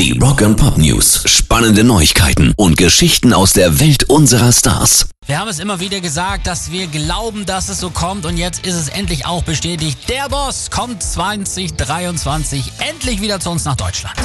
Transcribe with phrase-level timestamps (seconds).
[0.00, 1.24] Die Rock and Pop News.
[1.26, 5.10] Spannende Neuigkeiten und Geschichten aus der Welt unserer Stars.
[5.26, 8.66] Wir haben es immer wieder gesagt, dass wir glauben, dass es so kommt und jetzt
[8.66, 9.98] ist es endlich auch bestätigt.
[10.08, 14.16] Der Boss kommt 2023 endlich wieder zu uns nach Deutschland.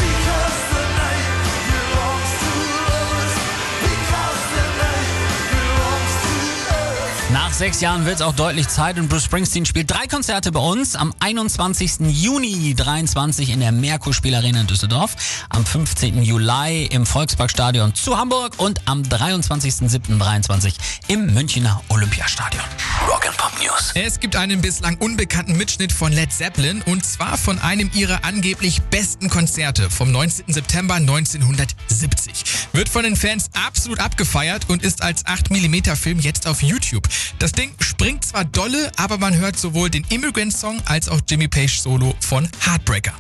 [7.56, 10.60] Nach sechs Jahren wird es auch deutlich Zeit und Bruce Springsteen spielt drei Konzerte bei
[10.60, 10.98] uns.
[10.98, 12.02] Am 21.
[12.02, 15.16] Juni 23 in der Merkur Spielarena in Düsseldorf,
[15.48, 16.22] am 15.
[16.22, 20.74] Juli im Volksparkstadion zu Hamburg und am 23.07.23
[21.08, 22.62] im Münchner Olympiastadion.
[23.08, 23.92] Rock and Pop News.
[23.94, 28.82] Es gibt einen bislang unbekannten Mitschnitt von Led Zeppelin und zwar von einem ihrer angeblich
[28.82, 30.54] besten Konzerte vom 19.
[30.54, 32.68] September 1970.
[32.74, 37.08] Wird von den Fans absolut abgefeiert und ist als 8mm Film jetzt auf YouTube.
[37.45, 41.48] Das Ding springt zwar dolle, aber man hört sowohl den Immigrant Song als auch Jimmy
[41.48, 43.14] Page Solo von Heartbreaker.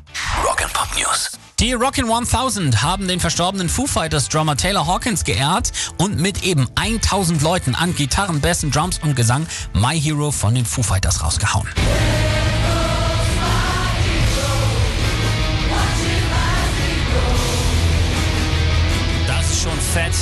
[0.43, 1.31] Rock and Pop News.
[1.59, 6.67] Die Rockin' 1000 haben den verstorbenen Foo Fighters Drummer Taylor Hawkins geehrt und mit eben
[6.75, 11.67] 1000 Leuten an Gitarren, Bassen, Drums und Gesang My Hero von den Foo Fighters rausgehauen.
[19.27, 20.13] Das ist schon fett.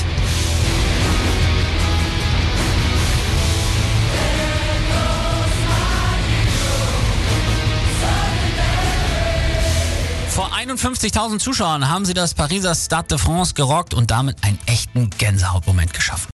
[10.64, 15.94] 51.000 Zuschauern haben sie das Pariser Stade de France gerockt und damit einen echten Gänsehautmoment
[15.94, 16.32] geschaffen.